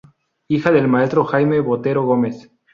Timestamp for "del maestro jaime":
0.71-1.59